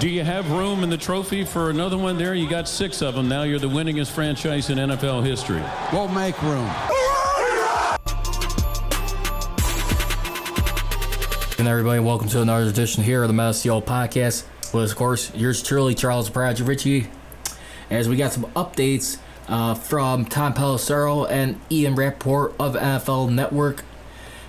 [0.00, 2.34] Do you have room in the trophy for another one there?
[2.34, 3.44] You got six of them now.
[3.44, 5.62] You're the winningest franchise in NFL history.
[5.92, 6.68] We'll make room.
[11.58, 14.44] And everybody, welcome to another edition here of the Men of Steel Podcast.
[14.74, 17.06] With, of course, yours truly, Charles Prodigy Richey.
[17.88, 23.84] As we got some updates uh, from Tom Pelissero and Ian Rapoport of NFL Network.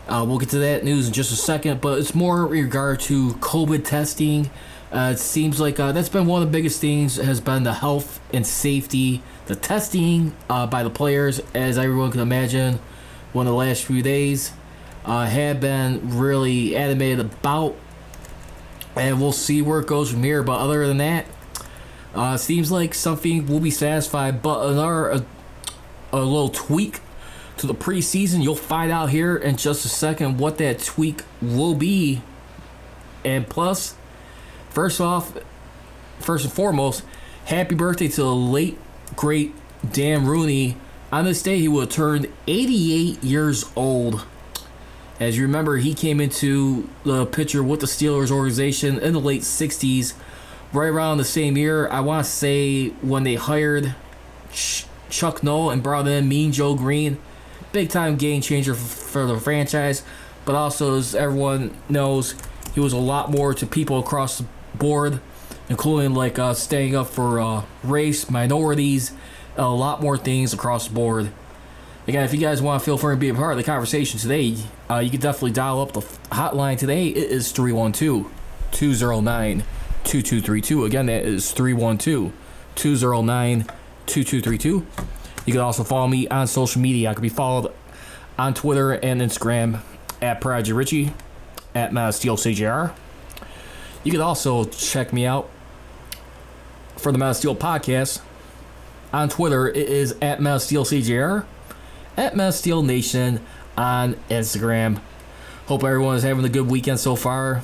[0.08, 3.00] Uh, we'll get to that news in just a second, but it's more in regard
[3.02, 4.50] to COVID testing.
[4.96, 7.74] Uh, it seems like uh, that's been one of the biggest things has been the
[7.74, 12.80] health and safety, the testing uh, by the players, as everyone can imagine.
[13.34, 14.54] One of the last few days
[15.04, 17.76] uh, have been really animated about,
[18.96, 20.42] and we'll see where it goes from here.
[20.44, 21.26] But other than that,
[22.14, 24.42] uh, seems like something will be satisfied.
[24.42, 25.26] But another a,
[26.14, 27.02] a little tweak
[27.58, 31.76] to the preseason, you'll find out here in just a second what that tweak will
[31.76, 32.22] be.
[33.26, 33.96] And plus,
[34.76, 35.34] first off,
[36.20, 37.04] first and foremost,
[37.46, 38.78] happy birthday to the late
[39.16, 39.54] great
[39.92, 40.76] Dan Rooney.
[41.12, 44.26] On this day, he will have turned 88 years old.
[45.18, 49.44] As you remember, he came into the picture with the Steelers organization in the late
[49.44, 50.14] 60s,
[50.74, 51.88] right around the same year.
[51.88, 53.96] I want to say when they hired
[54.52, 57.18] Ch- Chuck Noll and brought in Mean Joe Greene.
[57.72, 60.04] Big time game changer f- for the franchise,
[60.44, 62.36] but also, as everyone knows,
[62.74, 64.46] he was a lot more to people across the
[64.76, 65.20] board,
[65.70, 69.12] including like uh, standing up for uh, race, minorities,
[69.58, 71.32] a lot more things across the board.
[72.08, 74.20] Again, if you guys want to feel free to be a part of the conversation
[74.20, 74.56] today,
[74.90, 77.08] uh, you can definitely dial up the hotline today.
[77.08, 78.32] It is 312
[78.72, 79.64] 209
[80.04, 80.86] 2232.
[80.86, 82.32] Again, that is 312
[82.76, 83.60] 209
[84.06, 84.86] 2232.
[85.46, 87.10] You can also follow me on social media.
[87.10, 87.74] I can be followed
[88.38, 89.82] on Twitter and Instagram
[90.22, 91.14] at Prodigy Richey,
[91.74, 92.94] at MenofSteelCJR.
[94.06, 95.50] You can also check me out
[96.96, 98.22] for the Men of Steel podcast
[99.12, 99.68] on Twitter.
[99.68, 101.44] It is at MenofSteelCJR
[102.16, 103.42] at Men of Steel Nation
[103.76, 105.02] on Instagram.
[105.66, 107.64] Hope everyone is having a good weekend so far.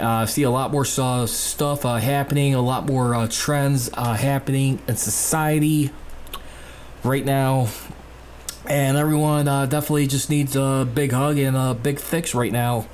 [0.00, 4.14] Uh, see a lot more uh, stuff uh, happening, a lot more uh, trends uh,
[4.14, 5.90] happening in society
[7.04, 7.68] right now.
[8.66, 12.86] And everyone uh, definitely just needs a big hug and a big fix right now.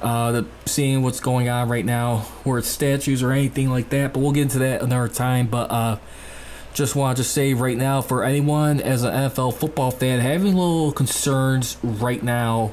[0.00, 4.14] Uh, the, seeing what's going on right now, where it's statues or anything like that.
[4.14, 5.46] But we'll get into that another time.
[5.46, 5.98] But uh,
[6.72, 10.92] just want to say right now for anyone as an NFL football fan having little
[10.92, 12.72] concerns right now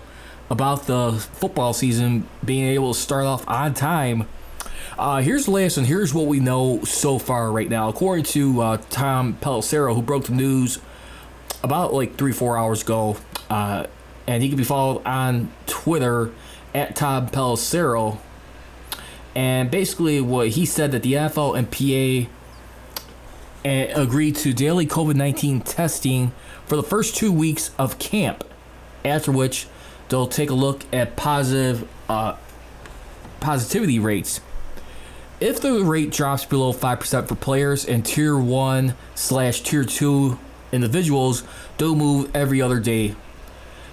[0.49, 4.27] about the football season being able to start off on time.
[4.97, 7.89] Uh, here's the list, and here's what we know so far right now.
[7.89, 10.79] According to uh, Tom Pelissero, who broke the news
[11.63, 13.17] about like three, four hours ago,
[13.49, 13.85] uh,
[14.25, 16.31] and he can be followed on Twitter
[16.77, 18.19] at Tom Pelissero.
[19.35, 22.31] And basically, what he said that the NFL and PA
[23.65, 26.31] uh, agreed to daily COVID 19 testing
[26.65, 28.43] for the first two weeks of camp,
[29.03, 29.67] after which
[30.09, 32.35] they'll take a look at positive uh,
[33.39, 34.39] positivity rates.
[35.39, 40.39] If the rate drops below 5% for players and tier 1 slash tier 2
[40.71, 41.43] individuals,
[41.77, 43.15] they'll move every other day.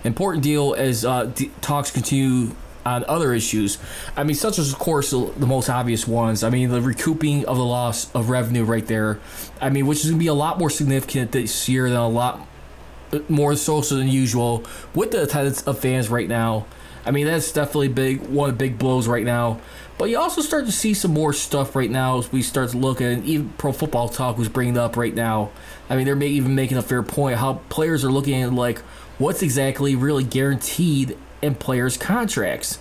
[0.05, 3.78] Important deal as uh, d- talks continue on other issues.
[4.17, 6.43] I mean, such as, of course, the most obvious ones.
[6.43, 9.21] I mean, the recouping of the loss of revenue right there.
[9.61, 12.09] I mean, which is going to be a lot more significant this year than a
[12.09, 12.47] lot
[13.12, 14.65] uh, more social than usual
[14.95, 16.67] with the attendance of fans right now.
[17.07, 19.60] I mean, that's definitely big one of the big blows right now.
[19.97, 22.78] But you also start to see some more stuff right now as we start to
[22.78, 23.25] look at.
[23.25, 25.51] Even Pro Football Talk was bringing up right now.
[25.89, 28.81] I mean, they're even making a fair point how players are looking at like
[29.19, 32.79] what's exactly really guaranteed in players' contracts.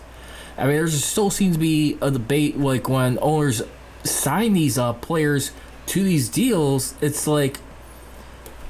[0.57, 3.61] I mean, there still seems to be a debate like when owners
[4.03, 5.51] sign these uh, players
[5.87, 7.57] to these deals, it's like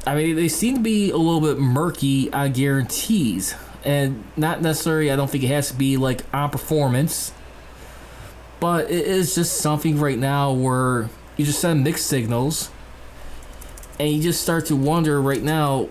[0.05, 3.55] I mean, they seem to be a little bit murky on guarantees,
[3.85, 5.09] and not necessarily.
[5.09, 7.31] I don't think it has to be like on performance,
[8.59, 12.69] but it is just something right now where you just send mixed signals,
[13.97, 15.87] and you just start to wonder right now.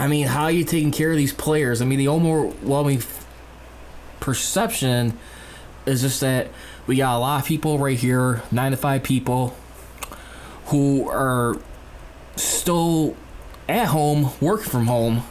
[0.00, 1.82] I mean, how are you taking care of these players?
[1.82, 3.02] I mean, the overwhelming
[4.18, 5.18] perception
[5.84, 6.48] is just that
[6.86, 9.54] we got a lot of people right here, nine to five people,
[10.68, 11.58] who are
[12.34, 13.14] still
[13.68, 15.22] at home, working from home,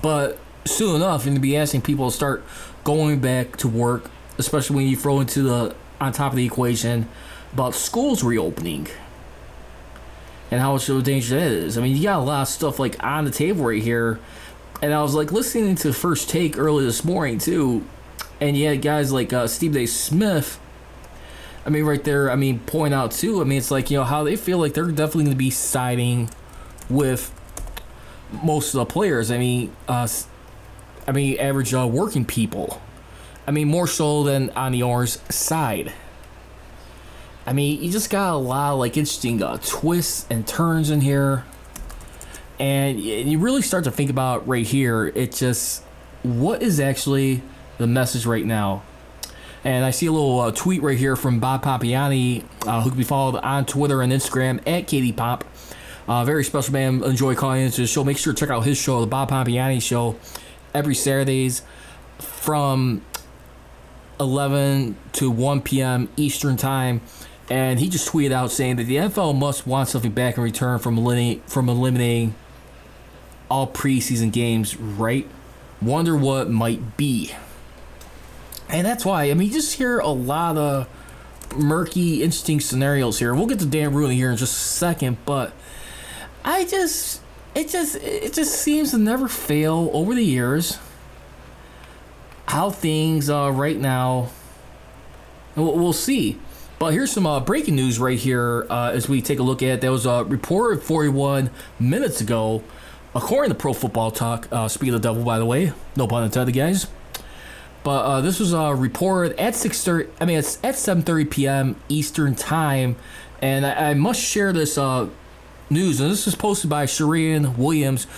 [0.00, 2.44] but soon enough, you're gonna be asking people to start
[2.84, 4.08] going back to work,
[4.38, 7.08] especially when you throw into the on top of the equation
[7.52, 8.86] about schools reopening
[10.52, 11.78] and how much of a danger that is.
[11.78, 14.20] I mean, you got a lot of stuff like on the table right here,
[14.82, 17.86] and I was like listening to First Take early this morning too,
[18.38, 19.86] and you had guys like uh, Stephen A.
[19.86, 20.60] Smith.
[21.64, 22.30] I mean, right there.
[22.30, 23.40] I mean, point out too.
[23.40, 25.50] I mean, it's like you know how they feel like they're definitely going to be
[25.50, 26.28] siding
[26.90, 27.32] with
[28.42, 29.30] most of the players.
[29.30, 30.06] I mean, uh,
[31.08, 32.82] I mean, average uh, working people.
[33.46, 35.94] I mean, more so than on the Orange side.
[37.46, 41.00] I mean, you just got a lot of like interesting uh, twists and turns in
[41.00, 41.44] here,
[42.58, 45.06] and you really start to think about right here.
[45.06, 45.82] It just
[46.22, 47.42] what is actually
[47.78, 48.82] the message right now.
[49.64, 52.98] And I see a little uh, tweet right here from Bob Pompeani, uh, who can
[52.98, 55.44] be followed on Twitter and Instagram at Katie Pop.
[56.08, 57.02] Uh, very special man.
[57.04, 58.02] Enjoy calling into the show.
[58.02, 60.16] Make sure to check out his show, the Bob Pompeani Show,
[60.74, 61.62] every Saturdays
[62.18, 63.02] from
[64.18, 66.08] 11 to 1 p.m.
[66.16, 67.00] Eastern Time.
[67.50, 70.78] And he just tweeted out saying that the NFL must want something back in return
[70.78, 72.34] from eliminating, from eliminating
[73.50, 75.28] all preseason games, right?
[75.80, 77.32] Wonder what might be.
[78.68, 80.88] And that's why, I mean, you just hear a lot of
[81.54, 83.34] murky, interesting scenarios here.
[83.34, 85.52] We'll get to Dan Rooney here in just a second, but
[86.44, 87.20] I just,
[87.54, 90.78] it just, it just seems to never fail over the years
[92.46, 94.30] how things are right now.
[95.56, 96.38] We'll, we'll see.
[96.82, 99.80] But here's some uh, breaking news right here uh, as we take a look at.
[99.80, 101.48] There was a report 41
[101.78, 102.64] minutes ago,
[103.14, 105.72] according to Pro Football Talk, uh, of the Devil, by the way.
[105.94, 106.88] No pun intended, guys.
[107.84, 110.08] But uh, this was reported at 6:30.
[110.20, 111.76] I mean, it's at 7:30 p.m.
[111.88, 112.96] Eastern Time,
[113.40, 115.08] and I, I must share this uh,
[115.70, 116.00] news.
[116.00, 118.08] And this is posted by Charean Williams,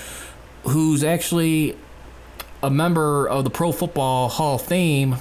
[0.63, 1.77] who's actually
[2.63, 5.17] a member of the Pro Football Hall of Fame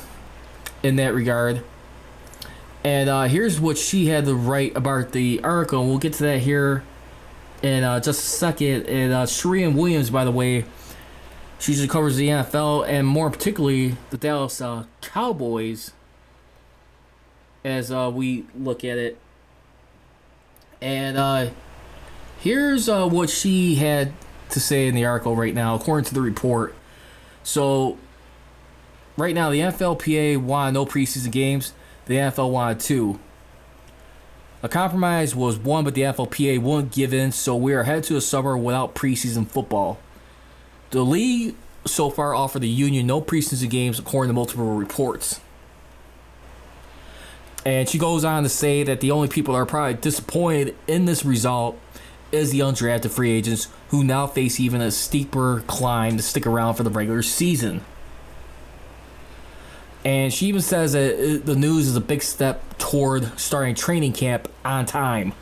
[0.82, 1.62] in that regard.
[2.84, 5.82] And uh, here's what she had to write about the article.
[5.82, 6.84] And we'll get to that here
[7.62, 8.88] in uh, just a second.
[8.88, 10.66] And uh, Williams, by the way,
[11.60, 15.94] she just covers the NFL and more particularly the Dallas uh, Cowboys
[17.64, 19.18] as uh, we look at it.
[20.82, 21.52] And uh,
[22.40, 24.12] here's uh, what she had
[24.50, 26.76] to say in the article right now, according to the report.
[27.44, 27.98] So,
[29.16, 31.74] right now, the NFLPA wanted no preseason games.
[32.06, 33.20] The NFL wanted two.
[34.62, 38.18] A compromise was won, but the NFLPA wouldn't give in, so we are headed to
[38.18, 40.00] a summer without preseason football.
[40.92, 41.56] The league
[41.86, 45.42] so far offered the union no preseason games, according to multiple reports.
[47.66, 51.06] And she goes on to say that the only people that are probably disappointed in
[51.06, 51.80] this result
[52.32, 56.76] is the undrafted free agents who now face even a steeper climb to stick around
[56.76, 57.84] for the regular season.
[60.06, 64.50] And she even says that the news is a big step toward starting training camp
[64.66, 65.34] on time.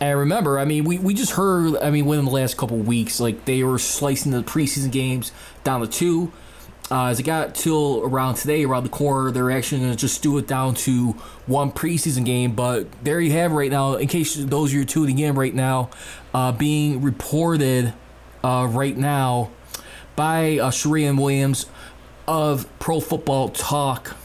[0.00, 3.20] And remember, I mean, we, we just heard, I mean, within the last couple weeks,
[3.20, 5.30] like they were slicing the preseason games
[5.62, 6.32] down to two.
[6.90, 10.22] Uh, as it got till around today, around the corner, they're actually going to just
[10.22, 11.12] do it down to
[11.46, 12.52] one preseason game.
[12.54, 13.94] But there you have right now.
[13.94, 15.88] In case those of you are tuning in right now,
[16.34, 17.94] uh, being reported
[18.44, 19.50] uh, right now
[20.16, 21.66] by uh, Charean Williams
[22.26, 24.16] of Pro Football Talk.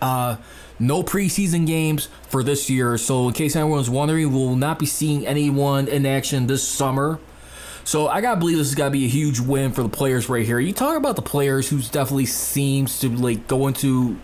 [0.00, 0.36] Uh,
[0.78, 2.98] no preseason games for this year.
[2.98, 7.18] So, in case anyone's wondering, we will not be seeing anyone in action this summer.
[7.84, 10.44] So, I gotta believe this is gotta be a huge win for the players right
[10.44, 10.58] here.
[10.58, 14.18] You talk about the players who definitely seems to like go into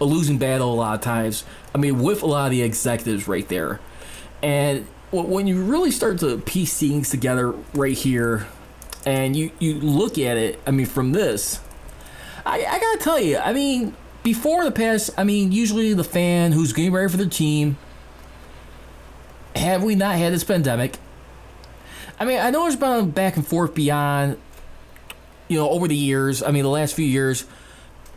[0.00, 1.44] a losing battle a lot of times.
[1.74, 3.80] I mean, with a lot of the executives right there,
[4.42, 8.46] and when you really start to piece things together right here,
[9.06, 11.60] and you you look at it, I mean, from this,
[12.44, 16.52] I, I gotta tell you, I mean, before the past, I mean, usually the fan
[16.52, 17.78] who's getting ready for their team,
[19.54, 20.98] have we not had this pandemic?
[22.18, 24.38] I mean, I know there's been back and forth beyond,
[25.48, 26.42] you know, over the years.
[26.42, 27.46] I mean, the last few years,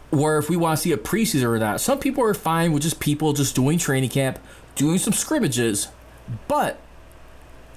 [0.10, 1.82] where if we want to see a preseason or not.
[1.82, 4.40] Some people are fine with just people just doing training camp,
[4.76, 5.90] doing some scrimmages.
[6.48, 6.80] But,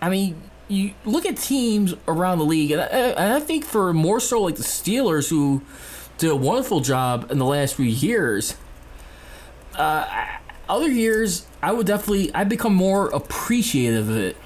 [0.00, 0.40] I mean,
[0.73, 4.41] you look at teams around the league, and I, and I think for more so
[4.41, 5.62] like the Steelers, who
[6.19, 8.57] did a wonderful job in the last few years.
[9.75, 10.26] Uh,
[10.69, 14.37] other years, I would definitely I become more appreciative of it,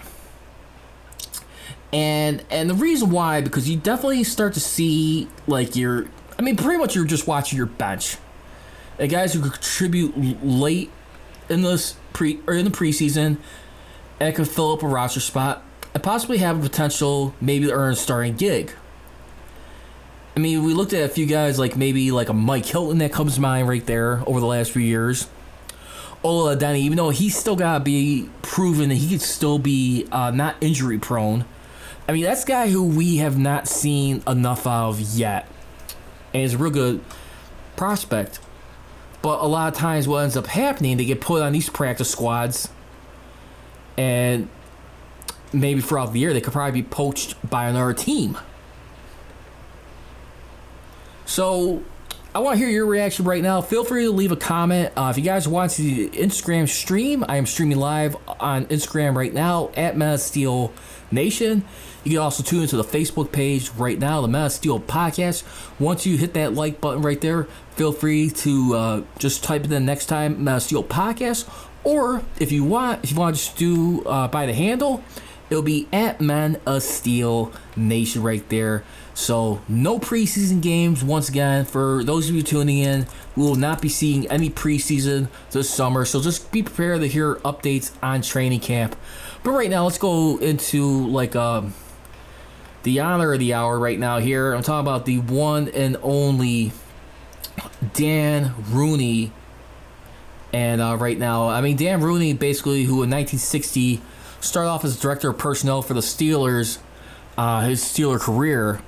[1.92, 6.06] and and the reason why because you definitely start to see like your
[6.38, 8.16] I mean, pretty much you're just watching your bench.
[8.98, 10.90] The guys who contribute late
[11.48, 13.38] in this pre or in the preseason
[14.18, 15.62] and can fill up a roster spot
[15.96, 18.70] and possibly have a potential maybe earn a starring gig.
[20.36, 23.14] I mean, we looked at a few guys like maybe like a Mike Hilton that
[23.14, 25.26] comes to mind right there over the last few years.
[26.22, 30.06] Ola Adeniyi, even though he's still got to be proven that he could still be
[30.12, 31.46] uh, not injury prone.
[32.06, 35.48] I mean, that's a guy who we have not seen enough of yet.
[36.34, 37.00] And he's a real good
[37.74, 38.38] prospect.
[39.22, 42.10] But a lot of times, what ends up happening, they get put on these practice
[42.10, 42.68] squads.
[43.96, 44.50] And
[45.60, 48.38] maybe throughout the year, they could probably be poached by another team.
[51.24, 51.82] So
[52.34, 53.62] I want to hear your reaction right now.
[53.62, 54.92] Feel free to leave a comment.
[54.96, 58.66] Uh, if you guys want to see the Instagram stream, I am streaming live on
[58.66, 60.72] Instagram right now at Men of Steel
[61.10, 61.64] Nation.
[62.04, 65.44] You can also tune into the Facebook page right now, the Men of Steel Podcast.
[65.80, 69.70] Once you hit that like button right there, feel free to uh, just type in
[69.70, 71.48] the next time, Men of Steel Podcast.
[71.84, 75.02] Or if you want, if you want to just do uh, by the handle,
[75.50, 78.84] it'll be Ant Man, of Steel Nation right there.
[79.14, 81.64] So, no preseason games once again.
[81.64, 86.04] For those of you tuning in, we will not be seeing any preseason this summer.
[86.04, 88.94] So, just be prepared to hear updates on training camp.
[89.42, 91.72] But right now, let's go into like um,
[92.82, 94.52] the honor of the hour right now here.
[94.52, 96.72] I'm talking about the one and only
[97.94, 99.32] Dan Rooney.
[100.52, 104.00] And uh, right now, I mean, Dan Rooney basically, who in 1960
[104.40, 106.78] started off as director of personnel for the Steelers,
[107.36, 108.80] uh, his Steeler career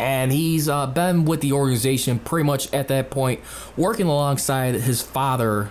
[0.00, 3.38] and he's uh, been with the organization pretty much at that point,
[3.76, 5.70] working alongside his father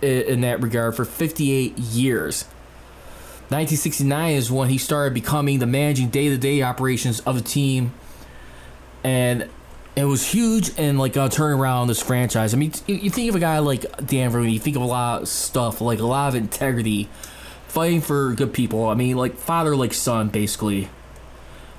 [0.00, 2.44] in, in that regard for 58 years.
[3.50, 7.92] 1969 is when he started becoming the managing day-to-day operations of the team,
[9.04, 9.50] and
[9.96, 12.54] it was huge and like a turnaround this franchise.
[12.54, 15.22] I mean, you think of a guy like Dan Rooney, you think of a lot
[15.22, 17.10] of stuff, like a lot of integrity,
[17.74, 18.86] fighting for good people.
[18.86, 20.88] I mean, like father like son, basically.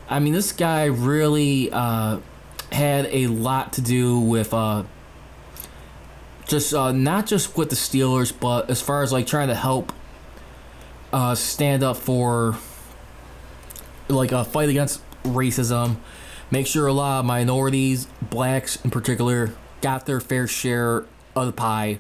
[0.10, 2.20] I mean, this guy really uh,
[2.70, 4.84] had a lot to do with uh,
[6.48, 9.94] just uh, not just with the Steelers, but as far as like trying to help
[11.14, 12.58] uh, stand up for
[14.10, 15.96] like a fight against racism,
[16.52, 21.06] make sure a lot of minorities, blacks in particular, got their fair share
[21.38, 22.00] of the pie.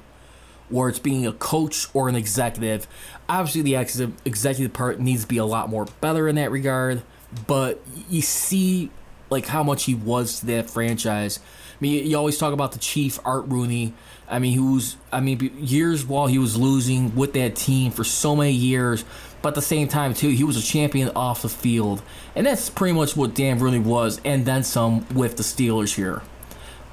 [0.69, 2.87] Where it's being a coach or an executive.
[3.29, 7.03] Obviously, the executive part needs to be a lot more better in that regard
[7.47, 8.89] but you see
[9.29, 11.39] like how much he was to that franchise.
[11.39, 13.93] I mean, you always talk about the chief Art Rooney.
[14.29, 18.35] I mean, who's I mean, years while he was losing with that team for so
[18.35, 19.03] many years,
[19.41, 22.01] but at the same time too, he was a champion off the field,
[22.35, 26.21] and that's pretty much what Dan Rooney was, and then some with the Steelers here.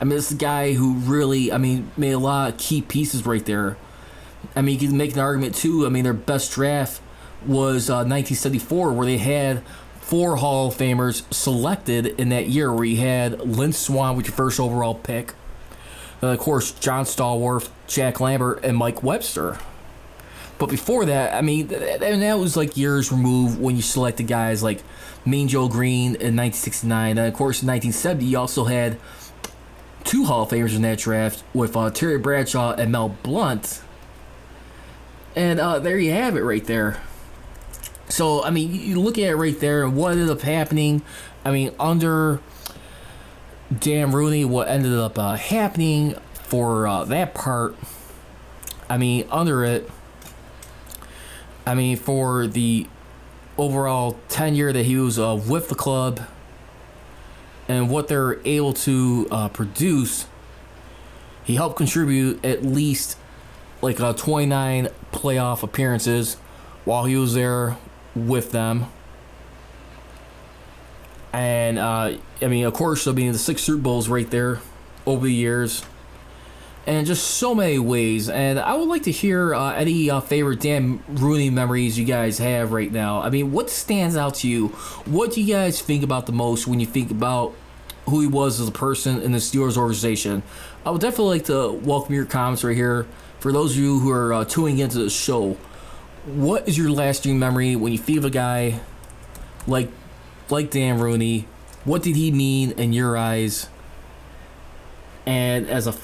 [0.03, 2.83] I mean, this is a guy who really, I mean, made a lot of key
[2.83, 3.77] pieces right there.
[4.57, 5.87] I mean, you can make an argument too.
[5.87, 7.01] I mean, their best draft
[7.47, 9.63] was uh, 1974, where they had
[10.01, 14.35] four Hall of Famers selected in that year, where you had Lynn Swann with your
[14.35, 15.35] first overall pick.
[16.21, 19.61] of course, John Stallworth, Jack Lambert, and Mike Webster.
[20.59, 24.65] But before that, I mean, and that was like years removed when you selected guys
[24.65, 24.83] like
[25.25, 27.19] Mean Joe Greene in 1969.
[27.19, 28.99] And of course, in 1970, you also had
[30.05, 33.83] two Hall of Famers in that draft with uh, Terry Bradshaw and Mel Blount.
[35.35, 37.01] And uh, there you have it right there.
[38.09, 41.03] So I mean, you look at it right there, and what ended up happening.
[41.45, 42.41] I mean, under
[43.81, 47.75] Dan Rooney, what ended up uh, happening for uh, that part.
[48.89, 49.91] I mean, under it.
[51.67, 52.87] I mean, for the
[53.57, 56.21] overall tenure that he was uh, with the club
[57.73, 60.27] and what they're able to uh, produce,
[61.45, 63.17] he helped contribute at least
[63.81, 66.35] like uh, 29 playoff appearances
[66.85, 67.77] while he was there
[68.15, 68.87] with them.
[71.33, 74.61] And uh, I mean, of course, I mean the six Super Bowls right there
[75.07, 75.83] over the years,
[76.87, 78.29] and just so many ways.
[78.29, 82.37] And I would like to hear uh, any uh, favorite Dan Rooney memories you guys
[82.37, 83.23] have right now.
[83.23, 84.69] I mean, what stands out to you?
[85.07, 87.55] What do you guys think about the most when you think about
[88.13, 90.43] who he was as a person in the Steelers organization?
[90.85, 93.07] I would definitely like to welcome your comments right here.
[93.41, 95.57] For those of you who are uh, tuning into the show,
[96.27, 98.81] what is your lasting memory when you think of a guy
[99.67, 99.89] like
[100.51, 101.49] like Dan Rooney?
[101.85, 103.71] What did he mean in your eyes?
[105.25, 105.95] And as a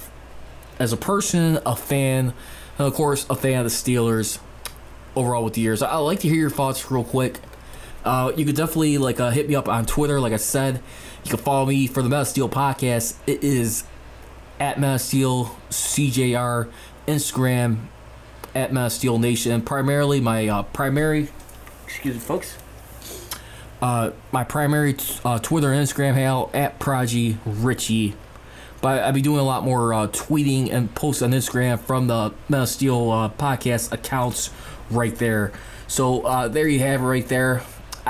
[0.78, 2.32] as a person, a fan,
[2.78, 4.38] and of course a fan of the Steelers
[5.14, 5.82] overall with the years.
[5.82, 7.38] I'd like to hear your thoughts real quick.
[8.04, 10.20] Uh, you could definitely like uh, hit me up on Twitter.
[10.20, 10.80] Like I said,
[11.24, 13.16] you can follow me for the Men of Steel podcast.
[13.26, 13.84] It is
[14.60, 16.70] at Men of Steel CJR
[17.06, 17.86] Instagram
[18.54, 19.60] at Men of Steel Nation.
[19.62, 21.28] Primarily my uh, primary,
[21.84, 22.56] excuse me, folks.
[23.80, 28.14] Uh, my primary t- uh, Twitter and Instagram handle at Prodigy Richey.
[28.80, 32.32] But I'll be doing a lot more uh, tweeting and posts on Instagram from the
[32.48, 34.50] Men of Steel uh, podcast accounts
[34.90, 35.52] right there.
[35.86, 37.62] So uh, there you have it right there.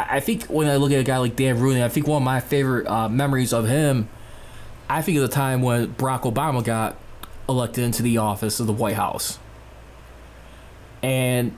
[0.09, 2.25] I-, think when I look at a guy like Dan Rooney, I think one of
[2.25, 4.09] my favorite uh, memories of him,
[4.89, 6.97] I think of the time when Barack Obama got
[7.49, 9.39] elected into the office of the White House.
[11.03, 11.57] And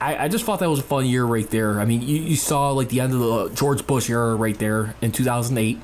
[0.00, 1.80] I, I just thought that was a fun year right there.
[1.80, 4.94] I mean, you, you saw like the end of the George Bush era right there
[5.00, 5.78] in 2008.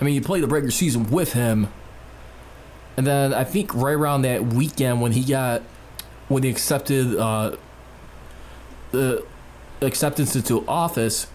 [0.00, 1.68] I mean, you played the regular season with him.
[2.96, 5.62] And then I think right around that weekend when he got,
[6.26, 7.56] when he accepted uh,
[8.90, 9.24] the
[9.80, 11.26] acceptance into office,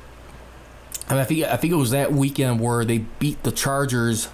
[1.10, 4.30] and I think I think it was that weekend where they beat the Chargers,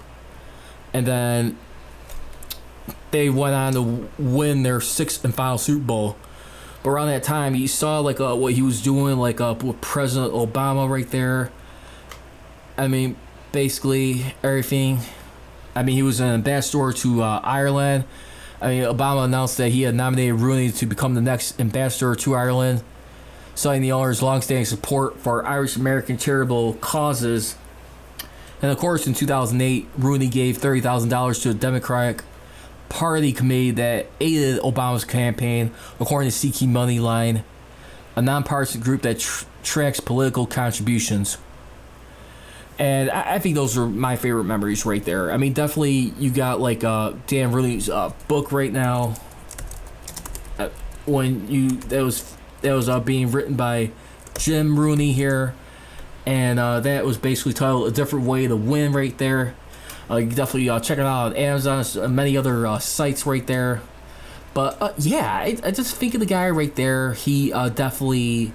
[0.92, 1.58] and then
[3.10, 6.16] they went on to win their sixth and final Super Bowl.
[6.82, 9.80] But around that time, you saw like uh, what he was doing, like uh, with
[9.80, 11.50] President Obama right there.
[12.78, 13.16] I mean,
[13.52, 15.00] basically everything.
[15.74, 18.04] I mean, he was an ambassador to uh, Ireland.
[18.60, 22.34] I mean, Obama announced that he had nominated Rooney to become the next ambassador to
[22.34, 22.82] Ireland,
[23.54, 27.56] citing the owner's longstanding support for Irish American charitable causes.
[28.62, 32.22] And of course, in 2008, Rooney gave $30,000 to a Democratic
[32.88, 37.44] Party committee that aided Obama's campaign, according to CQ MoneyLine,
[38.16, 41.38] a nonpartisan group that tr- tracks political contributions.
[42.80, 45.30] And I, I think those are my favorite memories right there.
[45.30, 49.14] I mean, definitely you got like uh, Dan Rooney's uh, book right now.
[50.58, 50.70] Uh,
[51.06, 53.90] when you that was that was uh, being written by
[54.38, 55.54] Jim Rooney here,
[56.26, 59.54] and uh, that was basically titled "A Different Way to Win" right there.
[60.10, 63.46] Uh, you definitely uh, check it out on Amazon and many other uh, sites right
[63.46, 63.80] there.
[64.54, 67.12] But uh, yeah, I, I just think of the guy right there.
[67.14, 68.52] He uh, definitely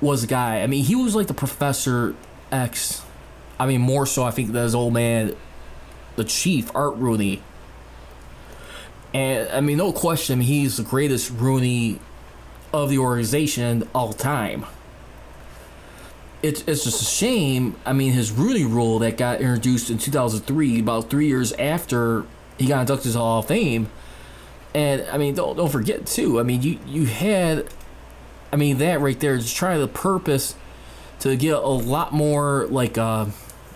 [0.00, 0.62] was a guy.
[0.62, 2.14] I mean, he was like the Professor
[2.50, 3.02] X.
[3.58, 5.34] I mean, more so, I think, than his old man,
[6.16, 7.42] the Chief, Art Rooney.
[9.14, 12.00] And I mean, no question, he's the greatest Rooney
[12.72, 14.64] of the organization all time.
[16.42, 17.76] It's, it's just a shame.
[17.86, 22.24] I mean, his Rooney rule that got introduced in 2003, about three years after
[22.58, 23.88] he got inducted to the Hall of Fame.
[24.74, 27.68] And I mean, don't, don't forget, too, I mean, you, you had,
[28.52, 30.54] I mean, that right there is trying to purpose
[31.20, 33.26] to get a lot more, like, uh,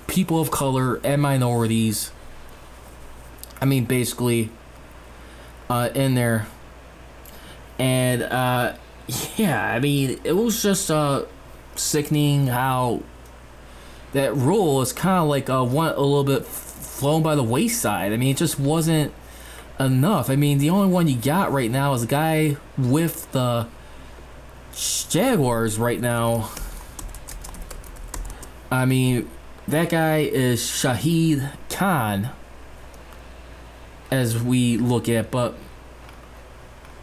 [0.06, 2.10] people of color and minorities.
[3.60, 4.50] I mean, basically,
[5.68, 6.46] uh, in there.
[7.78, 8.76] And, uh,
[9.36, 11.24] yeah, I mean, it was just, uh,
[11.78, 13.02] sickening how
[14.12, 18.12] that rule is kind of like uh, one a little bit flown by the wayside.
[18.12, 19.12] I mean, it just wasn't
[19.78, 20.30] enough.
[20.30, 23.68] I mean, the only one you got right now is a guy with the
[25.08, 26.50] Jaguars right now.
[28.70, 29.28] I mean,
[29.68, 32.30] that guy is Shahid Khan,
[34.10, 35.30] as we look at.
[35.30, 35.54] But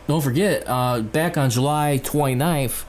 [0.07, 2.83] don't forget, uh, back on July 29th,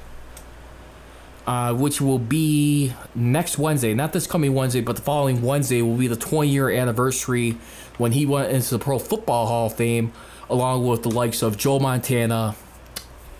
[1.46, 5.96] uh, which will be next Wednesday, not this coming Wednesday, but the following Wednesday will
[5.96, 7.56] be the 20 year anniversary
[7.98, 10.12] when he went into the Pro Football Hall of Fame,
[10.48, 12.56] along with the likes of Joe Montana.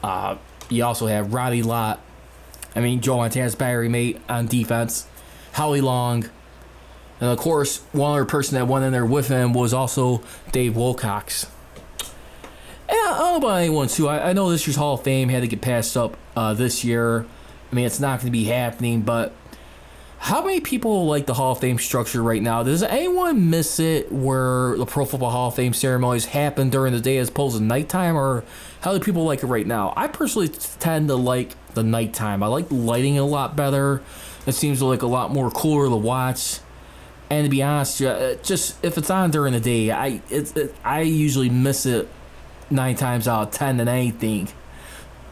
[0.02, 0.36] Uh,
[0.68, 2.00] you also have Ronnie Lott.
[2.76, 5.06] I mean, Joe Montana's battery mate on defense,
[5.52, 6.28] Howie Long.
[7.20, 10.76] And of course, one other person that went in there with him was also Dave
[10.76, 11.46] Wilcox.
[13.14, 14.08] I don't know about anyone, too.
[14.08, 16.82] I, I know this year's Hall of Fame had to get passed up uh, this
[16.82, 17.26] year.
[17.70, 19.32] I mean, it's not going to be happening, but
[20.18, 22.64] how many people like the Hall of Fame structure right now?
[22.64, 27.00] Does anyone miss it where the Pro Football Hall of Fame ceremonies happen during the
[27.00, 28.42] day as opposed to nighttime, or
[28.80, 29.94] how do people like it right now?
[29.96, 32.42] I personally tend to like the nighttime.
[32.42, 34.02] I like the lighting a lot better.
[34.44, 36.58] It seems like a lot more cooler to watch.
[37.30, 37.98] And to be honest,
[38.42, 42.08] just if it's on during the day, I it, it, I usually miss it
[42.70, 44.48] nine times out of ten than anything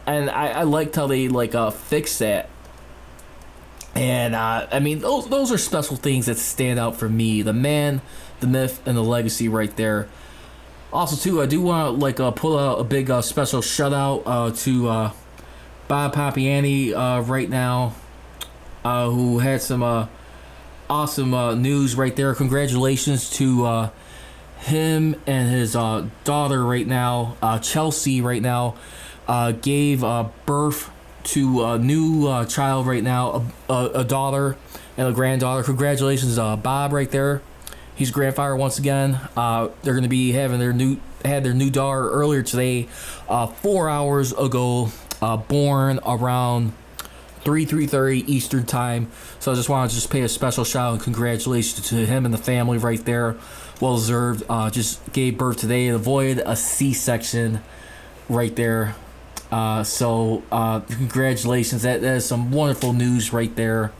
[0.06, 2.48] and I, I liked how they like uh fix that.
[3.94, 7.42] And uh, I mean those those are special things that stand out for me.
[7.42, 8.00] The man,
[8.40, 10.08] the myth, and the legacy right there.
[10.92, 13.92] Also too, I do want to like uh, pull out a big uh, special shout
[13.92, 15.12] out uh, to uh,
[15.88, 17.94] Bob Pompeani uh, right now,
[18.84, 20.06] uh, who had some uh,
[20.90, 22.34] awesome uh, news right there.
[22.34, 23.90] Congratulations to uh,
[24.62, 28.76] him and his uh, daughter right now, uh, Chelsea right now
[29.26, 30.90] uh, gave uh, birth
[31.24, 34.56] to a new uh, child right now, a, a, a, daughter
[34.96, 35.64] and a granddaughter.
[35.64, 37.42] Congratulations, uh, Bob, right there.
[37.96, 39.20] He's grandfather once again.
[39.34, 42.88] They're going to be having their new had their new daughter earlier today,
[43.56, 44.90] four hours ago,
[45.48, 46.72] born around
[47.42, 49.10] three three thirty Eastern time.
[49.38, 52.24] So I just want to just pay a special shout out and congratulations to him
[52.24, 53.36] and the family right there.
[53.82, 54.44] Well deserved.
[54.48, 57.60] Uh, just gave birth today and avoided a C section
[58.28, 58.94] right there.
[59.50, 61.82] Uh, so uh, congratulations.
[61.82, 63.90] That, that is some wonderful news right there.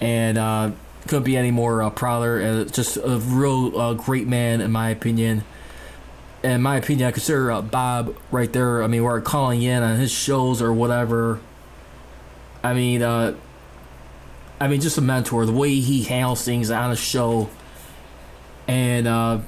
[0.00, 0.70] And uh,
[1.08, 2.40] couldn't be any more uh, prouder.
[2.40, 5.42] Uh, just a real uh, great man, in my opinion.
[6.44, 8.80] In my opinion, I consider uh, Bob right there.
[8.80, 11.40] I mean, we're calling in on his shows or whatever.
[12.62, 13.34] I mean, uh,
[14.60, 15.46] I mean, just a mentor.
[15.46, 17.50] The way he handles things on a show,
[18.70, 19.40] and uh,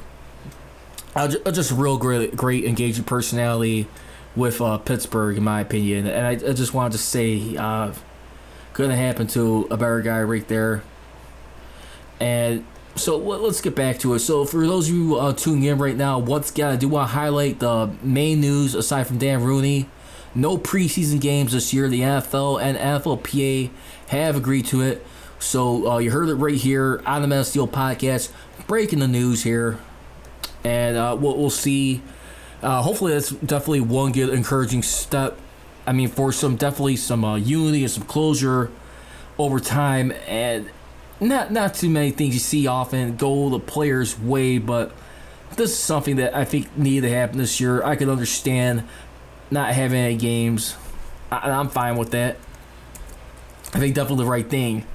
[1.52, 3.86] just a real great, great engaging personality
[4.34, 6.08] with uh, Pittsburgh, in my opinion.
[6.08, 7.92] And I, I just wanted to say, uh,
[8.72, 10.82] couldn't happen to a better guy right there.
[12.18, 12.64] And
[12.96, 14.18] so let's get back to it.
[14.18, 17.14] So for those of you uh, tuning in right now, what's I do want to
[17.14, 19.88] highlight the main news aside from Dan Rooney.
[20.34, 21.88] No preseason games this year.
[21.88, 23.70] The NFL and NFLPA
[24.08, 25.06] have agreed to it.
[25.42, 28.30] So uh, you heard it right here on the Men of Steel podcast,
[28.66, 29.78] breaking the news here,
[30.64, 32.02] and uh, we'll, we'll see
[32.62, 35.36] uh, hopefully, that's definitely one good encouraging step.
[35.84, 38.70] I mean, for some definitely some uh, unity and some closure
[39.36, 40.70] over time, and
[41.18, 44.92] not not too many things you see often go the players' way, but
[45.56, 47.82] this is something that I think needed to happen this year.
[47.82, 48.84] I can understand
[49.50, 50.76] not having any games,
[51.32, 52.36] I, I'm fine with that.
[53.74, 54.86] I think definitely the right thing.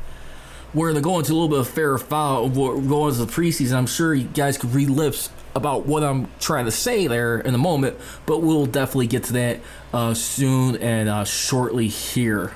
[0.73, 2.49] We're gonna go into a little bit of fair foul.
[2.49, 6.65] Going into the preseason, I'm sure you guys could read lips about what I'm trying
[6.65, 9.59] to say there in a moment, but we'll definitely get to that
[9.91, 12.53] uh, soon and uh, shortly here.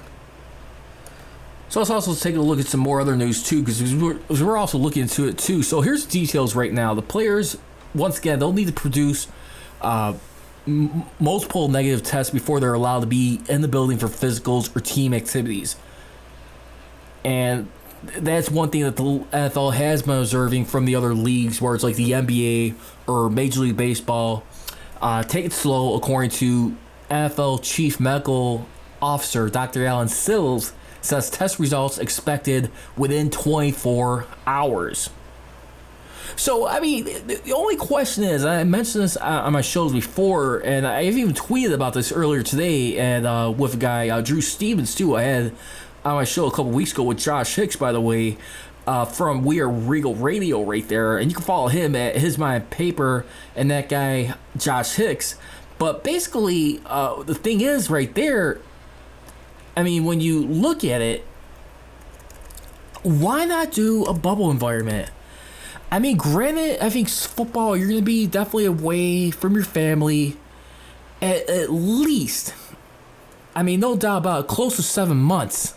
[1.69, 4.58] So let's also take a look at some more other news too, because we're, we're
[4.58, 5.63] also looking into it too.
[5.63, 6.93] So here's the details right now.
[6.93, 7.58] The players,
[7.95, 9.30] once again, they'll need to produce
[9.80, 10.13] uh,
[10.67, 14.82] m- multiple negative tests before they're allowed to be in the building for physicals or
[14.82, 15.78] team activities.
[17.24, 17.69] And
[18.04, 21.84] that's one thing that the NFL has been observing from the other leagues, where it's
[21.84, 22.76] like the NBA
[23.08, 24.44] or Major League Baseball.
[25.02, 26.76] Uh, take it slow, according to
[27.10, 28.68] NFL Chief Medical
[29.02, 29.86] Officer Dr.
[29.86, 35.10] Allen Sills, says test results expected within 24 hours.
[36.36, 40.88] So, I mean, the only question is, I mentioned this on my shows before, and
[40.88, 44.96] I've even tweeted about this earlier today, and uh, with a guy, uh, Drew Stevens,
[44.96, 45.18] too.
[45.18, 45.54] I had
[46.04, 48.38] on my show a couple weeks ago with Josh Hicks, by the way,
[48.88, 51.18] uh, from We Are Regal Radio right there.
[51.18, 55.36] And you can follow him at His Mind Paper and that guy, Josh Hicks.
[55.78, 58.60] But basically, uh, the thing is right there,
[59.76, 61.26] I mean, when you look at it,
[63.04, 65.10] why not do a bubble environment?
[65.92, 70.38] I mean, granted, I think football, you're going to be definitely away from your family
[71.22, 72.54] at, at least,
[73.56, 75.76] I mean, no doubt about it, close to seven months.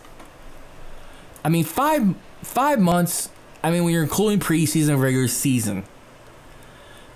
[1.45, 3.29] I mean, five five months.
[3.63, 5.83] I mean, when you're including preseason, and regular season.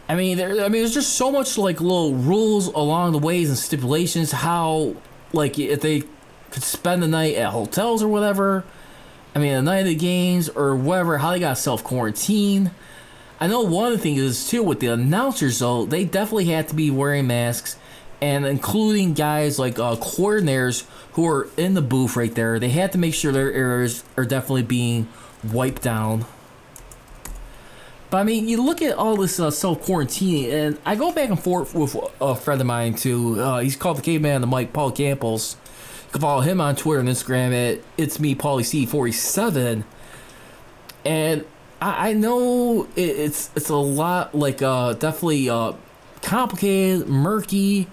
[0.07, 0.51] I mean, there.
[0.63, 4.31] I mean, there's just so much like little rules along the ways and stipulations.
[4.31, 4.95] How
[5.33, 6.03] like if they
[6.51, 8.63] could spend the night at hotels or whatever.
[9.33, 11.17] I mean, the night of the games or whatever.
[11.17, 12.69] How they got self quarantine.
[13.39, 15.85] I know one of the things is too with the announcers though.
[15.85, 17.77] They definitely had to be wearing masks
[18.21, 22.59] and including guys like uh, coordinators who are in the booth right there.
[22.59, 25.07] They had to make sure their errors are definitely being
[25.43, 26.25] wiped down.
[28.09, 31.29] But I mean, you look at all this uh, self quarantine, and I go back
[31.29, 33.39] and forth with a friend of mine too.
[33.39, 35.57] Uh, he's called the Caveman, the Mike Paul Campbell's.
[36.07, 39.85] You can follow him on Twitter and Instagram at it's me C forty seven.
[41.05, 41.45] And
[41.79, 45.73] I, I know it, it's it's a lot like uh, definitely uh,
[46.23, 47.87] complicated, murky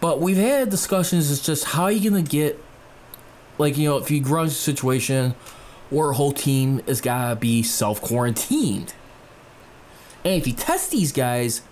[0.00, 1.30] but we've had discussions.
[1.30, 2.62] It's just how you gonna get,
[3.58, 5.34] like you know, if you run a situation
[5.90, 8.94] where a whole team is gotta be self quarantined,
[10.24, 11.62] and if you test these guys,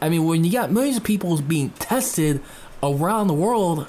[0.00, 2.40] I mean, when you got millions of people being tested
[2.82, 3.86] around the world,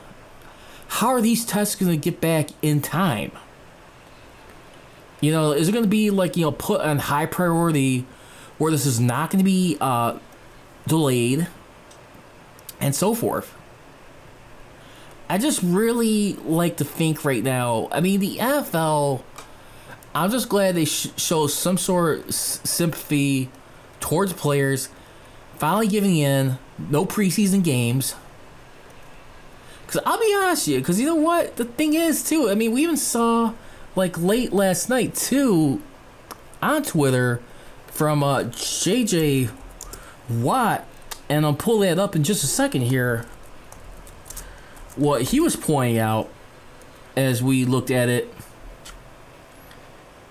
[0.88, 3.32] how are these tests gonna get back in time?
[5.22, 8.06] You know, is it gonna be like you know put on high priority,
[8.60, 10.20] where this is not gonna be uh,
[10.88, 11.48] delayed,
[12.80, 13.56] and so forth?
[15.30, 17.88] I just really like to think right now.
[17.92, 19.22] I mean, the NFL.
[20.16, 23.50] I'm just glad they sh- show some sort of s- sympathy
[24.00, 24.90] towards players.
[25.58, 26.58] Finally giving in.
[26.90, 28.16] No preseason games.
[29.86, 31.58] Because I'll be honest with you, because you know what?
[31.58, 33.54] The thing is, too, I mean, we even saw,
[33.96, 35.82] like, late last night, too,
[36.62, 37.42] on Twitter
[37.88, 39.52] from uh, JJ
[40.30, 40.86] Watt,
[41.28, 43.26] and I'll pull that up in just a second here.
[45.00, 46.30] What he was pointing out
[47.16, 48.34] as we looked at it.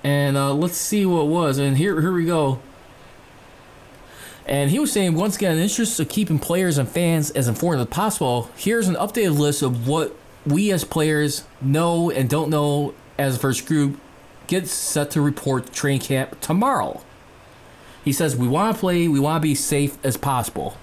[0.04, 1.58] And uh, let's see what it was.
[1.58, 2.60] And here, here we go.
[4.46, 7.80] And he was saying, once again, in interest of keeping players and fans as informed
[7.80, 10.14] as possible, here's an updated list of what
[10.46, 13.98] we as players know and don't know as a first group
[14.46, 17.02] gets set to report to training camp tomorrow.
[18.04, 20.76] He says, We want to play, we want to be safe as possible.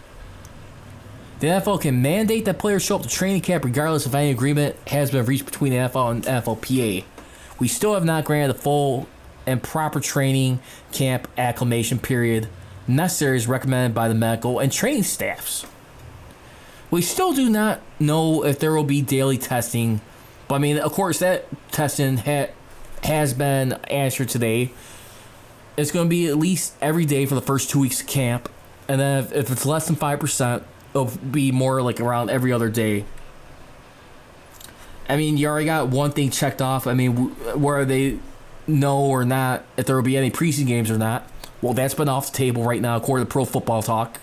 [1.46, 4.76] The NFL can mandate that players show up to training camp regardless if any agreement
[4.88, 7.04] has been reached between the NFL and NFLPA.
[7.60, 9.08] We still have not granted the full
[9.46, 10.60] and proper training
[10.92, 12.48] camp acclimation period
[12.88, 15.68] necessary as recommended by the medical and training staffs.
[16.90, 20.02] We still do not know if there will be daily testing,
[20.48, 22.50] but I mean, of course, that testing ha-
[23.04, 24.72] has been answered today.
[25.78, 28.50] It's going to be at least every day for the first two weeks of camp,
[28.88, 30.64] and then if, if it's less than 5%,
[30.96, 33.04] it'll be more like around every other day.
[35.10, 36.88] I mean, you already got one thing checked off.
[36.88, 37.12] I mean,
[37.60, 38.18] where they
[38.66, 41.30] know or not if there will be any preseason games or not.
[41.62, 44.20] Well, that's been off the table right now, according to Pro Football Talk.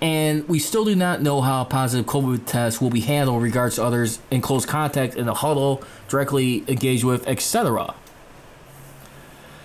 [0.00, 3.76] And we still do not know how positive COVID test will be handled in regards
[3.76, 7.94] to others in close contact in the huddle, directly engaged with, etc.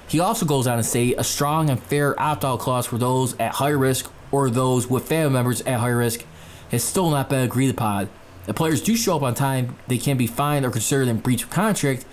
[0.07, 3.37] He also goes on to say a strong and fair opt out clause for those
[3.39, 6.25] at high risk or those with family members at high risk
[6.71, 8.09] has still not been agreed upon.
[8.47, 11.43] If players do show up on time, they can be fined or considered in breach
[11.43, 12.05] of contract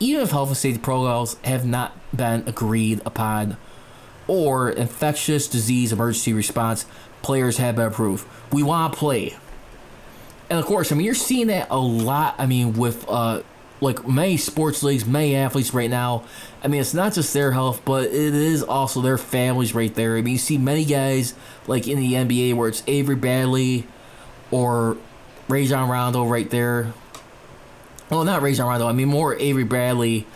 [0.00, 3.56] even if health and safety protocols have not been agreed upon
[4.26, 6.86] or infectious disease emergency response
[7.22, 8.26] players have been approved.
[8.52, 9.36] We want to play.
[10.50, 12.34] And of course, I mean, you're seeing that a lot.
[12.38, 13.42] I mean, with uh,
[13.80, 16.24] like many sports leagues, many athletes right now.
[16.62, 20.16] I mean, it's not just their health, but it is also their families right there.
[20.16, 21.34] I mean, you see many guys
[21.66, 23.86] like in the NBA where it's Avery Bradley
[24.50, 24.96] or
[25.48, 26.94] Rajon Rondo right there
[28.10, 28.86] well, not Rajon Rondo.
[28.86, 30.26] I mean more Avery Bradley.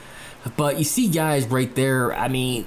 [0.57, 2.14] But you see guys right there.
[2.14, 2.66] I mean,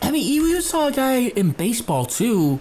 [0.00, 2.60] I mean, you saw a guy in baseball too,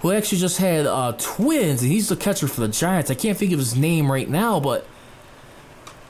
[0.00, 3.10] who actually just had uh, twins, and he's the catcher for the Giants.
[3.10, 4.86] I can't think of his name right now, but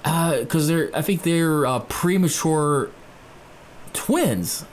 [0.07, 2.90] because uh, they're, I think they're uh, premature
[3.92, 4.64] twins.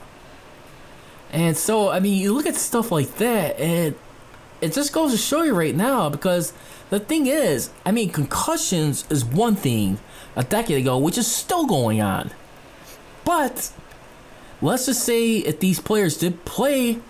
[1.32, 3.96] And so, I mean, you look at stuff like that, and
[4.60, 6.52] it just goes to show you right now because
[6.90, 9.98] the thing is, I mean, concussions is one thing
[10.36, 12.30] a decade ago, which is still going on.
[13.24, 13.72] But
[14.62, 17.00] let's just say if these players did play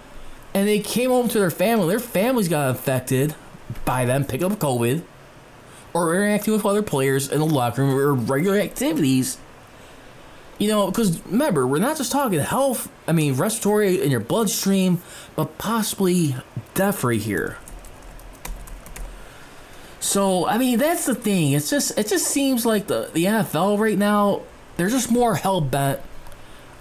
[0.55, 3.35] and they came home to their family, their families got infected
[3.85, 5.03] by them picking up COVID
[5.95, 9.39] or interacting with other players in the locker room or regular activities.
[10.59, 15.03] You know, because remember, we're not just talking health, I mean, respiratory in your bloodstream,
[15.35, 16.37] but possibly
[16.75, 17.57] death right here.
[20.05, 21.53] So I mean that's the thing.
[21.53, 24.43] It's just it just seems like the the NFL right now
[24.77, 25.99] they're just more hell bent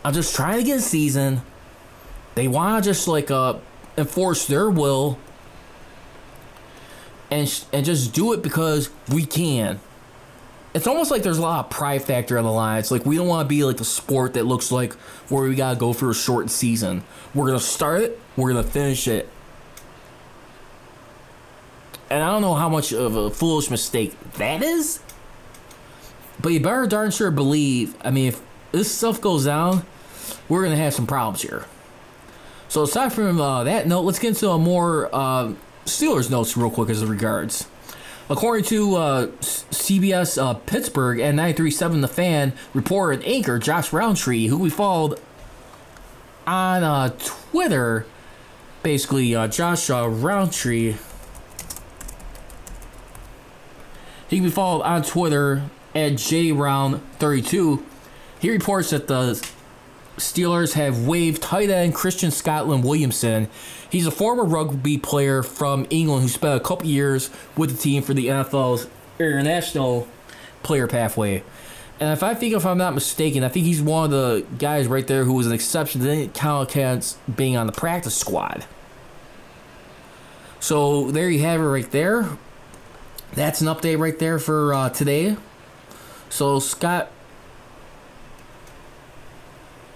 [0.03, 1.41] on just trying to get a season.
[2.35, 3.59] They want to just like uh
[3.97, 5.17] enforce their will
[7.33, 9.79] and sh- and just do it because we can.
[10.75, 12.79] It's almost like there's a lot of pride factor on the line.
[12.79, 14.93] It's like we don't want to be like the sport that looks like
[15.29, 17.03] where we gotta go for a short season.
[17.33, 19.27] We're gonna start it, we're gonna finish it,
[22.09, 24.99] and I don't know how much of a foolish mistake that is.
[26.39, 27.95] But you better darn sure believe.
[28.03, 28.41] I mean, if
[28.71, 29.85] this stuff goes down,
[30.49, 31.65] we're gonna have some problems here.
[32.67, 35.53] So aside from uh, that note, let's get into a more uh,
[35.85, 37.67] Steelers notes real quick as regards.
[38.29, 44.47] According to uh, CBS uh, Pittsburgh and 93.7 The Fan reporter and anchor Josh Rowntree,
[44.47, 45.19] who we followed
[46.47, 48.05] on uh, Twitter,
[48.81, 50.95] basically uh, Josh Rowntree
[54.33, 55.61] He can be followed on Twitter
[55.93, 57.83] at jround32.
[58.39, 59.39] He reports that the
[60.17, 63.49] Steelers have waived tight end Christian Scotland Williamson.
[63.89, 68.03] He's a former rugby player from England who spent a couple years with the team
[68.03, 68.87] for the NFL's
[69.19, 70.07] international
[70.61, 71.43] player pathway.
[71.99, 74.87] And if I think if I'm not mistaken, I think he's one of the guys
[74.87, 78.65] right there who was an exception didn't count against being on the practice squad.
[80.59, 82.37] So there you have it right there
[83.35, 85.35] that's an update right there for uh, today.
[86.29, 87.11] So Scott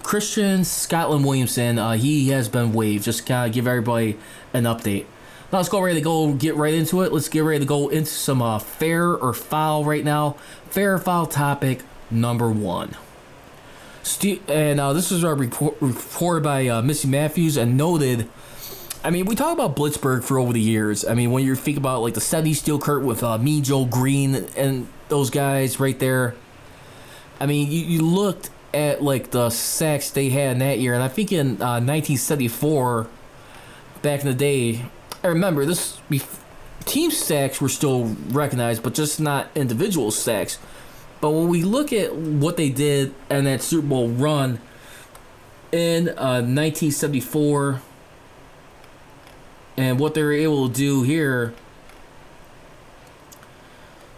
[0.07, 3.03] Christian Scotland Williamson, uh, he has been waived.
[3.03, 4.17] Just kind of give everybody
[4.53, 5.03] an update.
[5.51, 7.11] Now let's go ready to go get right into it.
[7.11, 10.37] Let's get ready to go into some uh, fair or foul right now.
[10.69, 12.95] Fair or foul topic number one.
[14.01, 18.29] Ste- and uh, this was our report- reported by uh, Missi Matthews and noted.
[19.03, 21.03] I mean, we talk about Blitzburgh for over the years.
[21.03, 23.83] I mean, when you think about like the 70s steel curtain with uh, me, Joe
[23.83, 26.33] Greene, and those guys right there.
[27.41, 31.01] I mean, you, you looked at like the sacks they had in that year, and
[31.01, 33.07] I think in uh, 1974,
[34.03, 34.85] back in the day,
[35.23, 35.99] I remember this.
[36.85, 40.59] Team sacks were still recognized, but just not individual sacks.
[41.19, 44.59] But when we look at what they did in that Super Bowl run
[45.71, 47.81] in uh, 1974
[49.75, 51.53] and what they were able to do here,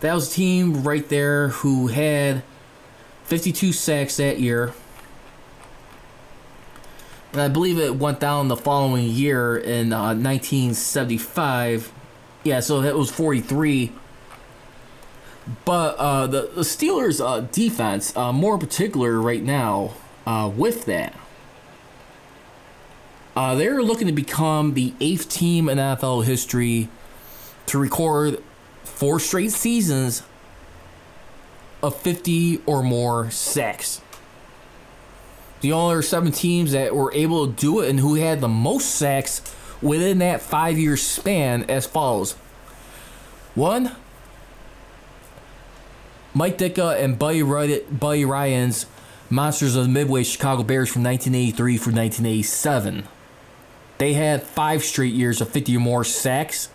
[0.01, 2.43] that was a team right there who had
[3.29, 4.73] 52 sacks that year.
[7.31, 11.93] And I believe it went down the following year in uh, 1975.
[12.43, 13.91] Yeah, so it was 43.
[15.63, 19.93] But uh, the, the Steelers' uh, defense, uh, more particular right now,
[20.25, 21.13] uh, with that,
[23.35, 26.89] uh, they're looking to become the eighth team in NFL history
[27.67, 28.41] to record
[28.83, 30.23] four straight seasons
[31.81, 34.01] of 50 or more sacks.
[35.61, 38.95] The only seven teams that were able to do it and who had the most
[38.95, 39.41] sacks
[39.81, 42.33] within that five year span as follows.
[43.55, 43.91] One,
[46.33, 47.41] Mike Ditka and Buddy,
[47.91, 48.85] Buddy Ryan's
[49.29, 53.03] Monsters of the Midway Chicago Bears from 1983 through 1987.
[53.97, 56.69] They had five straight years of 50 or more sacks.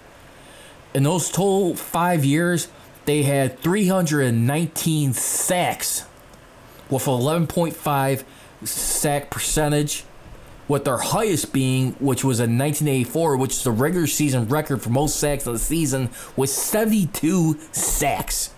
[0.94, 2.68] In those total five years,
[3.04, 6.04] they had 319 sacks
[6.88, 8.24] with 11.5
[8.66, 10.04] sack percentage,
[10.66, 14.90] with their highest being, which was in 1984, which is the regular season record for
[14.90, 18.50] most sacks of the season, was 72 sacks.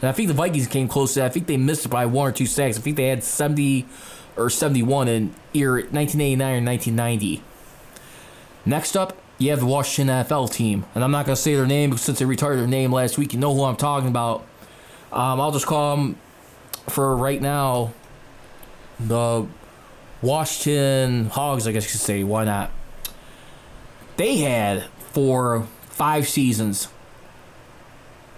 [0.00, 1.26] And I think the Vikings came close to that.
[1.26, 2.78] I think they missed it by one or two sacks.
[2.78, 3.86] I think they had 70
[4.36, 7.42] or 71 in year 1989 or 1990.
[8.64, 10.84] Next up, you have the Washington NFL team.
[10.94, 13.32] And I'm not going to say their name since they retired their name last week.
[13.32, 14.42] You know who I'm talking about.
[15.10, 16.16] Um, I'll just call them
[16.88, 17.92] for right now
[19.00, 19.46] the
[20.20, 22.22] Washington Hogs, I guess you could say.
[22.22, 22.70] Why not?
[24.18, 26.88] They had for five seasons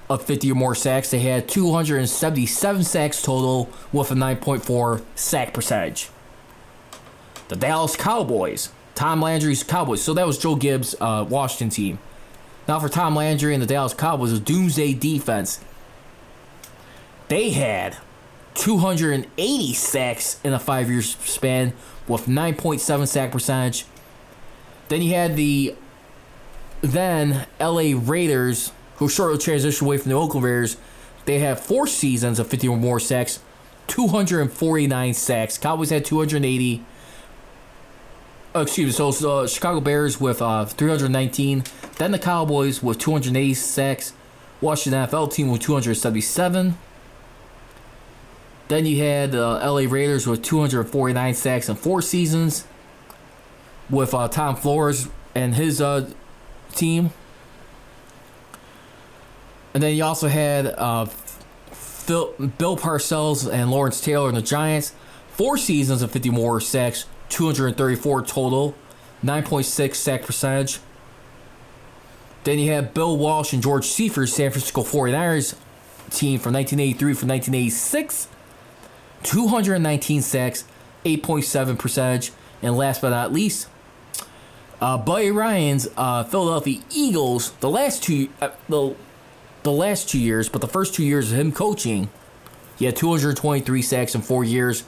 [0.09, 1.11] of 50 or more sacks.
[1.11, 6.11] They had 277 sacks total with a 9.4 sack percentage.
[7.49, 8.71] The Dallas Cowboys,
[9.03, 10.01] Tom Landry's Cowboys.
[10.01, 11.99] So that was Joe Gibbs' uh, Washington team.
[12.69, 15.59] Now for Tom Landry and the Dallas Cowboys, a doomsday defense.
[17.27, 17.97] They had
[18.55, 21.73] 280 sacks in a five year span
[22.07, 23.87] with 9.7 sack percentage.
[24.89, 25.75] Then you had the
[26.81, 30.77] then LA Raiders, who shortly transitioned away from the Oakland Raiders.
[31.25, 33.41] They have four seasons of 50 or more sacks,
[33.89, 35.59] 249 sacks.
[35.59, 36.85] Cowboys had 280.
[38.55, 38.93] Oh, excuse me.
[38.93, 41.65] So, so uh, Chicago Bears with uh, 319.
[41.97, 44.13] Then the Cowboys with 280 sacks.
[44.61, 46.77] Washington NFL team with 277.
[48.69, 52.67] Then you had the uh, LA Raiders with 249 sacks in four seasons,
[53.91, 56.09] with uh, Tom Flores and his uh,
[56.73, 57.11] team.
[59.75, 61.07] And then you also had uh,
[61.73, 64.95] Phil, Bill Parcells and Lawrence Taylor and the Giants.
[65.29, 68.75] Four seasons of 50 more sacks, 234 total,
[69.25, 70.79] 9.6 sack percentage.
[72.45, 75.55] Then you have Bill Walsh and George Seifert, San Francisco 49ers
[76.11, 78.29] team from 1983 from 1986.
[79.23, 80.65] 219 sacks,
[81.05, 82.33] 8.7 percentage.
[82.61, 83.69] And last but not least,
[84.81, 87.53] uh, Buddy Ryan's uh, Philadelphia Eagles.
[87.61, 88.95] The last two, uh, the
[89.63, 92.11] the last two years, but the first two years of him coaching,
[92.79, 94.83] he had 223 sacks in four years.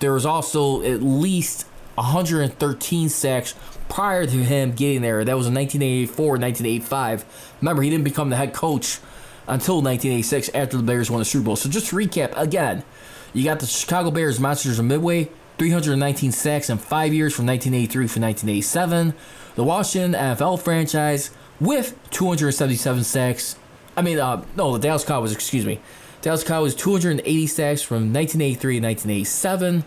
[0.00, 3.54] There was also at least 113 sacks
[3.88, 5.24] prior to him getting there.
[5.24, 7.56] That was in 1984, 1985.
[7.60, 8.98] Remember, he didn't become the head coach
[9.46, 11.56] until 1986 after the Bears won the Super Bowl.
[11.56, 12.84] So just to recap again,
[13.32, 17.92] you got the Chicago Bears Monsters of Midway, 319 sacks in five years from 1983
[17.92, 19.14] to 1987.
[19.56, 21.30] The Washington NFL franchise
[21.60, 23.56] with 277 sacks.
[23.96, 25.80] I mean, uh, no, the Dallas Cowboys, excuse me.
[26.22, 29.84] Dallas Cowboys 280 sacks from 1983 to 1987.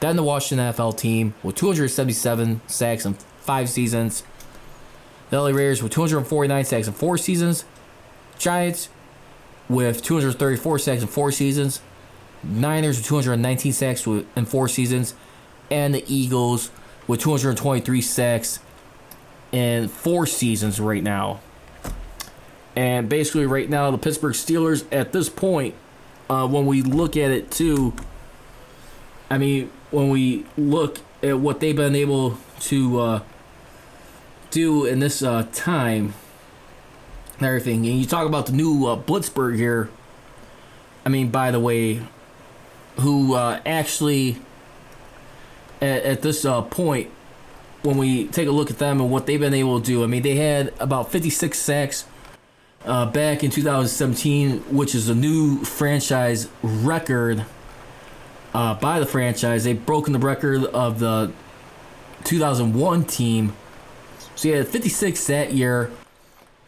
[0.00, 4.22] Then the Washington NFL team with 277 sacks in five seasons.
[5.28, 7.66] The LA Raiders with 249 sacks in four seasons.
[8.38, 8.88] Giants
[9.68, 11.80] with 234 sacks in four seasons.
[12.42, 15.14] Niners with 219 sacks in four seasons.
[15.70, 16.70] And the Eagles
[17.06, 18.60] with 223 sacks
[19.52, 21.40] in four seasons right now.
[22.76, 25.74] And basically, right now, the Pittsburgh Steelers at this point,
[26.28, 27.94] uh, when we look at it too,
[29.30, 33.20] I mean, when we look at what they've been able to uh,
[34.50, 36.14] do in this uh, time
[37.38, 39.88] and everything, and you talk about the new uh, Blitzburgh here.
[41.04, 42.00] I mean, by the way,
[43.00, 44.38] who uh, actually
[45.80, 47.10] at, at this uh, point,
[47.82, 50.06] when we take a look at them and what they've been able to do, I
[50.06, 52.06] mean, they had about 56 sacks
[52.84, 57.44] uh, back in 2017, which is a new franchise record
[58.52, 59.64] uh, by the franchise.
[59.64, 61.32] They've broken the record of the
[62.24, 63.54] 2001 team.
[64.36, 65.90] So you had 56 that year,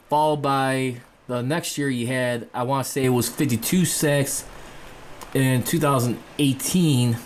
[0.08, 0.96] followed by
[1.26, 4.44] the next year you had, I want to say it was 52 sacks
[5.34, 7.16] in 2018.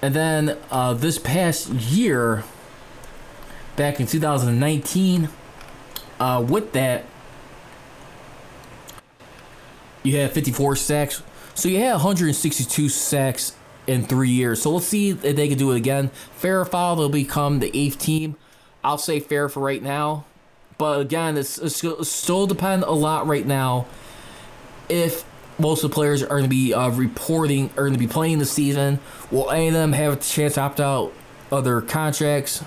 [0.00, 2.42] And then uh, this past year,
[3.76, 5.28] back in 2019,
[6.22, 7.04] uh, with that,
[10.04, 11.20] you had 54 sacks.
[11.54, 13.56] So you had 162 sacks
[13.88, 14.62] in three years.
[14.62, 16.10] So let's see if they can do it again.
[16.36, 18.36] Fair foul, they'll become the eighth team.
[18.84, 20.24] I'll say fair for right now.
[20.78, 23.86] But again, it's, it's, it's still depend a lot right now
[24.88, 25.24] if
[25.58, 28.38] most of the players are going to be uh, reporting are going to be playing
[28.38, 29.00] the season.
[29.32, 31.12] Will any of them have a chance to opt out
[31.50, 32.62] of their contracts?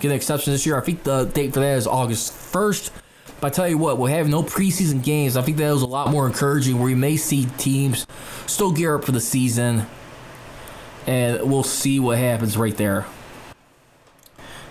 [0.00, 0.76] Get an exception this year.
[0.76, 2.90] I think the date for that is August 1st.
[3.40, 5.36] But I tell you what, we'll have no preseason games.
[5.36, 8.06] I think that was a lot more encouraging where you may see teams
[8.46, 9.86] still gear up for the season.
[11.06, 13.06] And we'll see what happens right there.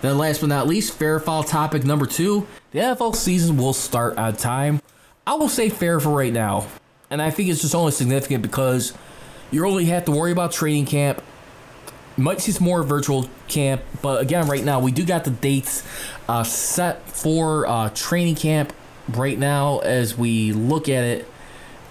[0.01, 2.47] Then, last but not least, fair foul topic number two.
[2.71, 4.81] The NFL season will start on time.
[5.25, 6.67] I will say fair for right now.
[7.09, 8.93] And I think it's just only significant because
[9.51, 11.23] you only have to worry about training camp.
[12.17, 15.83] Might see more virtual camp, but again, right now we do got the dates
[16.29, 18.71] uh, set for uh, training camp
[19.09, 21.27] right now as we look at it.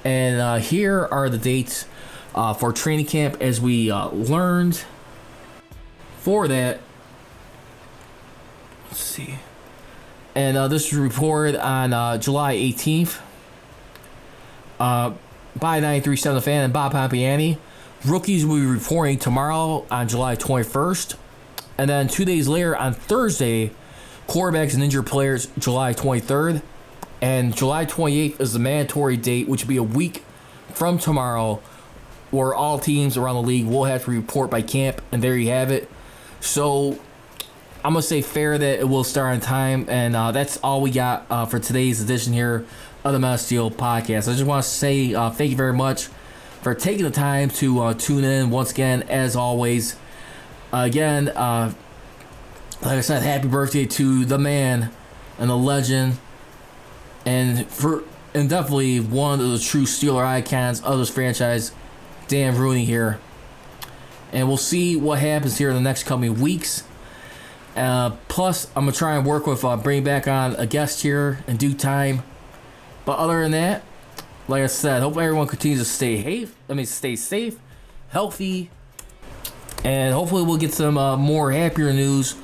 [0.03, 1.87] And uh, here are the dates
[2.35, 4.85] uh, for training camp as we uh, learned
[6.19, 6.81] for that.
[8.87, 9.37] Let's see.
[10.35, 13.21] And uh, this was reported on July 18th
[14.81, 15.13] uh,
[15.57, 17.59] by 937 fan and Bob Pompeani.
[18.05, 21.17] Rookies will be reporting tomorrow on July 21st.
[21.79, 23.71] And then two days later on Thursday,
[24.29, 26.61] quarterbacks and injured players July 23rd.
[27.23, 30.23] And July 28th is the mandatory date, which will be a week
[30.75, 31.63] from tomorrow,
[32.31, 35.01] where all teams around the league will have to report by camp.
[35.11, 35.89] And there you have it.
[36.41, 36.99] So
[37.83, 39.87] I'm going to say fair that it will start on time.
[39.89, 42.67] And uh, that's all we got uh, for today's edition here
[43.03, 44.29] of the Mass Steel podcast.
[44.29, 46.11] I just want to say uh, thank you very much
[46.65, 49.97] for taking the time to uh, tune in once again, as always.
[50.73, 51.75] again, uh,
[52.81, 54.91] like I said, happy birthday to the man
[55.39, 56.17] and the legend,
[57.27, 58.03] and for
[58.33, 61.71] and definitely one of the true Steeler icons of this franchise,
[62.29, 63.21] Dan Rooney here.
[64.33, 66.83] And we'll see what happens here in the next coming weeks.
[67.77, 71.41] Uh, plus, I'm gonna try and work with uh, bringing back on a guest here
[71.47, 72.23] in due time.
[73.05, 73.83] But other than that,
[74.49, 76.55] like I said, hope everyone continues to stay safe.
[76.69, 77.59] I mean, stay safe,
[78.09, 78.71] healthy,
[79.85, 82.37] and hopefully we'll get some uh, more happier news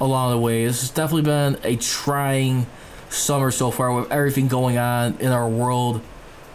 [0.00, 0.66] along the way.
[0.66, 2.66] This has definitely been a trying
[3.08, 6.02] summer so far with everything going on in our world.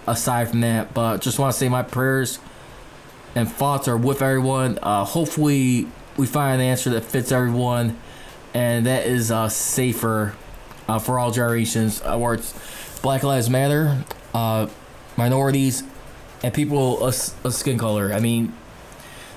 [0.08, 2.40] Aside from that, but just want to say my prayers
[3.36, 4.80] and thoughts are with everyone.
[4.82, 5.88] Uh, hopefully,
[6.18, 7.98] we find an answer that fits everyone,
[8.54, 10.36] and that is uh, safer
[10.88, 12.02] uh, for all generations.
[12.02, 14.68] Uh, where it's Black Lives Matter, uh,
[15.22, 15.84] minorities,
[16.44, 18.12] and people of, skin color.
[18.12, 18.54] I mean,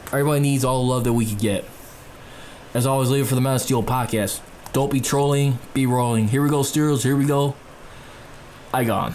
[0.07, 1.65] everybody needs all the love that we could get.
[2.73, 4.41] As always, leave it for the Man of Steel podcast.
[4.73, 6.29] Don't be trolling, be rolling.
[6.29, 7.03] Here we go, Steelers.
[7.03, 7.55] Here we go.
[8.73, 9.15] I gone.